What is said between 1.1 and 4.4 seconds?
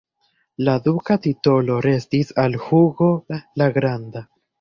titolo restis al Hugo la Granda.